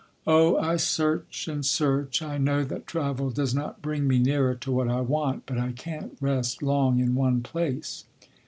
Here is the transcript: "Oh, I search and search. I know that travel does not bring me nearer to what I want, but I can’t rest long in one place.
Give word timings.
"Oh, 0.25 0.57
I 0.57 0.77
search 0.77 1.47
and 1.47 1.63
search. 1.63 2.23
I 2.23 2.39
know 2.39 2.63
that 2.63 2.87
travel 2.87 3.29
does 3.29 3.53
not 3.53 3.83
bring 3.83 4.07
me 4.07 4.17
nearer 4.17 4.55
to 4.55 4.71
what 4.71 4.87
I 4.89 5.01
want, 5.01 5.43
but 5.45 5.59
I 5.59 5.73
can’t 5.73 6.17
rest 6.19 6.63
long 6.63 6.99
in 6.99 7.13
one 7.13 7.41
place. 7.43 8.05